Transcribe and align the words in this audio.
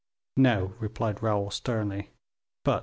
"No," 0.37 0.73
replied 0.79 1.21
Raoul, 1.21 1.51
sternly, 1.51 2.09
"but 2.65 2.77
M. 2.77 2.79